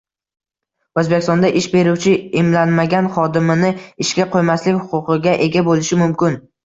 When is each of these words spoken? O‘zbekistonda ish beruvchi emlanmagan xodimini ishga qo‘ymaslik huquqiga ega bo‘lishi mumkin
O‘zbekistonda 1.01 1.51
ish 1.59 1.67
beruvchi 1.75 2.13
emlanmagan 2.43 3.09
xodimini 3.17 3.69
ishga 4.07 4.27
qo‘ymaslik 4.37 4.81
huquqiga 4.95 5.35
ega 5.49 5.65
bo‘lishi 5.69 6.01
mumkin 6.05 6.41